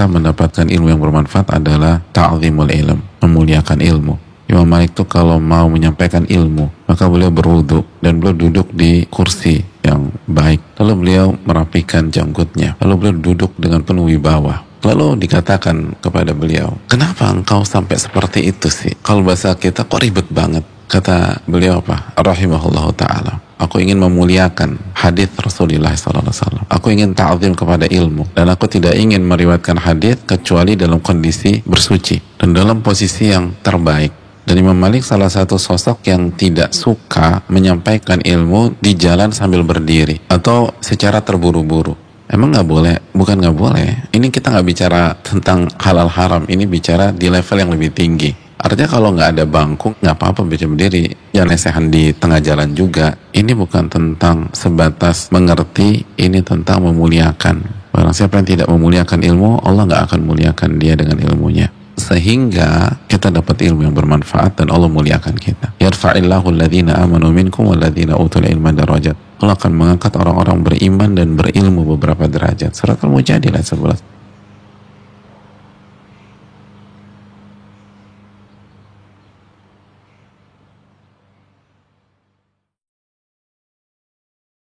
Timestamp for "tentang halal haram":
45.20-46.48